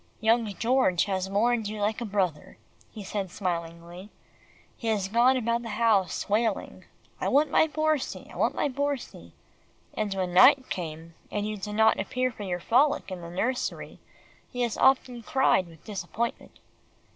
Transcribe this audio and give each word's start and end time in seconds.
"Young 0.19 0.47
George 0.55 1.05
has 1.05 1.29
mourned 1.29 1.67
you 1.67 1.79
like 1.79 2.01
a 2.01 2.05
brother," 2.05 2.57
he 2.89 3.03
said 3.03 3.29
smilingly. 3.29 4.09
"He 4.75 4.87
has 4.87 5.07
gone 5.07 5.37
about 5.37 5.61
the 5.61 5.69
house 5.77 6.27
wailing, 6.27 6.85
'I 7.19 7.27
want 7.27 7.51
my 7.51 7.67
Borsie 7.67 8.27
I 8.31 8.35
want 8.35 8.55
my 8.55 8.67
Borsie,' 8.67 9.33
and 9.93 10.11
when 10.15 10.33
night 10.33 10.71
came, 10.71 11.13
and 11.29 11.47
you 11.47 11.55
did 11.55 11.75
not 11.75 11.99
appear 11.99 12.31
for 12.31 12.41
your 12.41 12.59
frolic 12.59 13.11
in 13.11 13.21
the 13.21 13.29
nursery, 13.29 13.99
he 14.49 14.61
has 14.61 14.75
often 14.75 15.21
cried 15.21 15.67
with 15.67 15.83
disappointment." 15.85 16.57